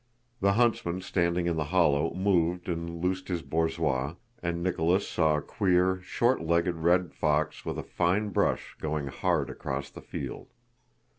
The 0.39 0.53
huntsman 0.53 1.01
standing 1.01 1.45
in 1.45 1.57
the 1.57 1.65
hollow 1.65 2.11
moved 2.15 2.67
and 2.67 3.03
loosed 3.03 3.27
his 3.27 3.43
borzois, 3.43 4.15
and 4.41 4.63
Nicholas 4.63 5.07
saw 5.07 5.37
a 5.37 5.43
queer, 5.43 6.01
short 6.01 6.41
legged 6.41 6.77
red 6.77 7.13
fox 7.13 7.63
with 7.65 7.77
a 7.77 7.83
fine 7.83 8.29
brush 8.29 8.75
going 8.79 9.09
hard 9.09 9.51
across 9.51 9.91
the 9.91 10.01
field. 10.01 10.47